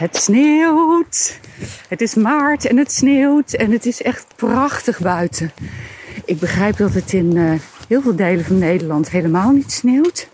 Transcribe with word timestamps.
Het 0.00 0.16
sneeuwt. 0.16 1.40
Het 1.88 2.00
is 2.00 2.14
maart 2.14 2.64
en 2.64 2.76
het 2.76 2.92
sneeuwt 2.92 3.52
en 3.52 3.70
het 3.70 3.86
is 3.86 4.02
echt 4.02 4.26
prachtig 4.36 5.00
buiten. 5.00 5.52
Ik 6.24 6.38
begrijp 6.38 6.76
dat 6.76 6.94
het 6.94 7.12
in 7.12 7.36
uh, 7.36 7.52
heel 7.88 8.02
veel 8.02 8.16
delen 8.16 8.44
van 8.44 8.58
Nederland 8.58 9.10
helemaal 9.10 9.50
niet 9.50 9.72
sneeuwt. 9.72 10.28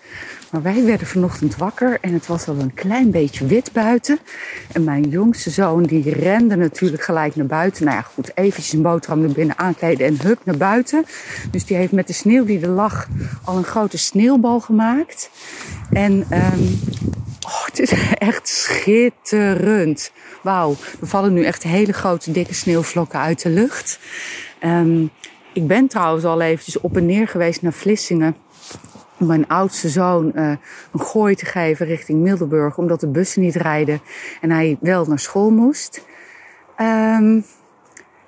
Maar 0.50 0.62
wij 0.62 0.84
werden 0.84 1.06
vanochtend 1.06 1.56
wakker 1.56 1.98
en 2.00 2.12
het 2.12 2.26
was 2.26 2.48
al 2.48 2.58
een 2.58 2.74
klein 2.74 3.10
beetje 3.10 3.46
wit 3.46 3.72
buiten. 3.72 4.18
En 4.72 4.84
mijn 4.84 5.08
jongste 5.08 5.50
zoon 5.50 5.82
die 5.82 6.14
rende 6.14 6.56
natuurlijk 6.56 7.02
gelijk 7.02 7.36
naar 7.36 7.46
buiten. 7.46 7.84
Nou 7.84 7.96
ja, 7.96 8.02
goed, 8.02 8.36
eventjes 8.36 8.72
een 8.72 8.82
boterham 8.82 9.22
er 9.22 9.32
binnen 9.32 9.58
aankleden 9.58 10.06
en 10.06 10.20
hup 10.22 10.38
naar 10.44 10.56
buiten. 10.56 11.04
Dus 11.50 11.64
die 11.64 11.76
heeft 11.76 11.92
met 11.92 12.06
de 12.06 12.12
sneeuw 12.12 12.44
die 12.44 12.60
er 12.60 12.68
lag 12.68 13.08
al 13.44 13.56
een 13.56 13.64
grote 13.64 13.98
sneeuwbal 13.98 14.60
gemaakt. 14.60 15.30
En 15.90 16.12
um, 16.12 16.78
echt 18.26 18.48
schitterend. 18.48 20.12
Wauw, 20.42 20.76
er 21.00 21.06
vallen 21.06 21.32
nu 21.32 21.44
echt 21.44 21.62
hele 21.62 21.92
grote 21.92 22.32
dikke 22.32 22.54
sneeuwvlokken 22.54 23.18
uit 23.18 23.42
de 23.42 23.48
lucht. 23.48 23.98
Um, 24.64 25.10
ik 25.52 25.66
ben 25.66 25.86
trouwens 25.86 26.24
al 26.24 26.40
eventjes 26.40 26.80
op 26.80 26.96
en 26.96 27.06
neer 27.06 27.28
geweest 27.28 27.62
naar 27.62 27.72
Vlissingen 27.72 28.36
om 29.18 29.26
mijn 29.26 29.48
oudste 29.48 29.88
zoon 29.88 30.32
uh, 30.34 30.52
een 30.92 31.00
gooi 31.00 31.34
te 31.34 31.44
geven 31.44 31.86
richting 31.86 32.20
Middelburg, 32.20 32.78
omdat 32.78 33.00
de 33.00 33.08
bussen 33.08 33.42
niet 33.42 33.54
rijden 33.54 34.00
en 34.40 34.50
hij 34.50 34.76
wel 34.80 35.04
naar 35.04 35.18
school 35.18 35.50
moest. 35.50 36.04
Um, 36.80 37.44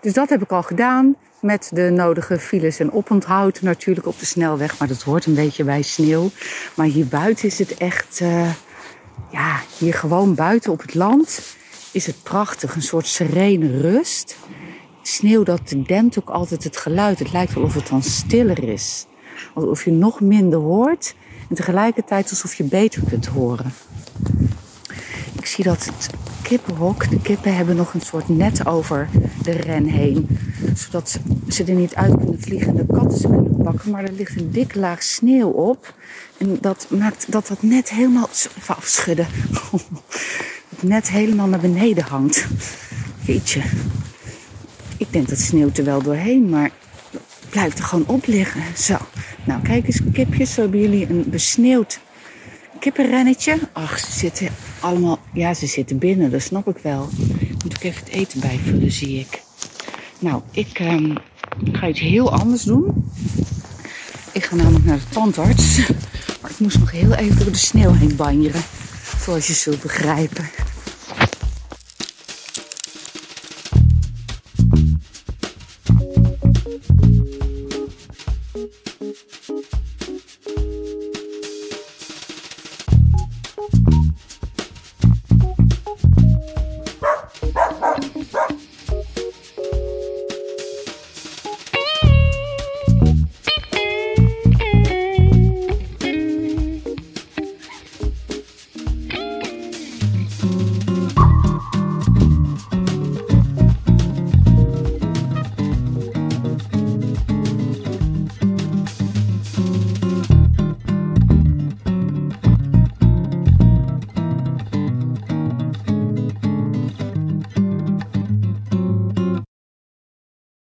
dus 0.01 0.13
dat 0.13 0.29
heb 0.29 0.43
ik 0.43 0.53
al 0.53 0.63
gedaan 0.63 1.17
met 1.41 1.71
de 1.73 1.91
nodige 1.91 2.39
files 2.39 2.79
en 2.79 2.93
oponthoud 2.93 3.63
natuurlijk 3.63 4.07
op 4.07 4.19
de 4.19 4.27
snelweg, 4.27 4.79
maar 4.79 4.89
dat 4.89 5.03
hoort 5.03 5.27
een 5.27 5.35
beetje 5.35 5.65
bij 5.65 5.83
sneeuw. 5.83 6.31
Maar 6.75 6.87
hier 6.87 7.07
buiten 7.07 7.47
is 7.47 7.59
het 7.59 7.77
echt, 7.77 8.21
uh, 8.23 8.51
ja, 9.31 9.61
hier 9.79 9.95
gewoon 9.95 10.35
buiten 10.35 10.73
op 10.73 10.81
het 10.81 10.95
land 10.95 11.57
is 11.93 12.07
het 12.07 12.23
prachtig, 12.23 12.75
een 12.75 12.83
soort 12.83 13.07
serene 13.07 13.81
rust. 13.81 14.37
Sneeuw 15.03 15.43
dat 15.43 15.75
dempt 15.87 16.19
ook 16.19 16.29
altijd 16.29 16.65
het 16.65 16.77
geluid. 16.77 17.19
Het 17.19 17.33
lijkt 17.33 17.55
wel 17.55 17.65
of 17.65 17.75
het 17.75 17.89
dan 17.89 18.03
stiller 18.03 18.69
is. 18.69 19.07
Alsof 19.55 19.85
je 19.85 19.91
nog 19.91 20.21
minder 20.21 20.59
hoort 20.59 21.15
en 21.49 21.55
tegelijkertijd 21.55 22.31
alsof 22.31 22.55
je 22.55 22.65
beter 22.65 23.03
kunt 23.09 23.27
horen. 23.27 23.73
Ik 25.39 25.47
zie 25.47 25.65
dat 25.65 25.85
het 25.85 26.11
kippenhok, 26.43 27.11
de 27.11 27.21
kippen 27.21 27.57
hebben 27.57 27.77
nog 27.77 27.95
een 27.95 28.01
soort 28.01 28.29
net 28.29 28.67
over 28.67 29.09
de 29.43 29.53
ren 29.53 29.85
heen. 29.85 30.29
Zodat 30.79 31.19
ze 31.49 31.65
er 31.65 31.75
niet 31.75 31.95
uit 31.95 32.17
kunnen 32.17 32.41
vliegen 32.41 32.69
en 32.69 32.77
de 32.77 32.95
katten 32.95 33.19
ze 33.19 33.29
kunnen 33.29 33.57
pakken. 33.63 33.91
Maar 33.91 34.05
er 34.05 34.13
ligt 34.13 34.37
een 34.37 34.51
dikke 34.51 34.79
laag 34.79 35.03
sneeuw 35.03 35.49
op. 35.49 35.95
En 36.39 36.59
dat 36.61 36.87
maakt 36.91 37.33
dat 37.33 37.47
dat 37.47 37.63
net 37.63 37.91
helemaal... 37.91 38.29
Even 38.59 38.77
afschudden. 38.77 39.27
het 40.69 40.83
net 40.83 41.11
helemaal 41.11 41.47
naar 41.47 41.61
beneden 41.61 42.05
hangt. 42.05 42.47
Jeetje. 43.21 43.63
Ik 44.97 45.13
denk 45.13 45.29
dat 45.29 45.39
sneeuwt 45.39 45.79
er 45.79 45.85
wel 45.85 46.03
doorheen, 46.03 46.49
maar 46.49 46.71
blijft 47.51 47.79
er 47.79 47.85
gewoon 47.85 48.07
op 48.07 48.27
liggen. 48.27 48.63
Zo. 48.77 48.97
Nou, 49.47 49.63
kijk 49.63 49.87
eens, 49.87 50.01
kipjes. 50.13 50.55
Zo 50.55 50.61
hebben 50.61 50.81
jullie 50.81 51.11
een 51.11 51.31
besneeuwd 51.31 52.01
kippenrennetje. 52.79 53.59
Ach, 53.73 53.99
ze 53.99 54.13
zitten 54.13 54.49
allemaal... 54.81 55.19
Ja, 55.33 55.55
ze 55.55 55.67
zitten 55.67 55.99
binnen, 55.99 56.31
dat 56.31 56.43
snap 56.43 56.69
ik 56.69 56.79
wel. 56.79 57.09
Moet 57.65 57.75
ik 57.75 57.83
even 57.83 58.05
het 58.05 58.13
eten 58.13 58.41
bijvullen, 58.41 58.93
zie 58.93 59.19
ik. 59.19 59.47
Nou, 60.19 60.43
ik 60.51 60.79
um, 60.79 61.17
ga 61.73 61.89
iets 61.89 62.01
heel 62.01 62.33
anders 62.33 62.63
doen. 62.63 63.11
Ik 64.33 64.45
ga 64.45 64.55
namelijk 64.55 64.85
naar 64.85 64.99
de 64.99 65.09
tandarts. 65.09 65.89
Maar 66.43 66.51
ik 66.51 66.59
moest 66.59 66.79
nog 66.79 66.91
heel 66.91 67.15
even 67.15 67.39
door 67.39 67.53
de 67.53 67.59
sneeuw 67.59 67.93
heen 67.93 68.17
banjeren. 68.17 68.63
Zoals 69.21 69.47
je 69.47 69.53
zult 69.53 69.83
begrijpen. 69.83 70.51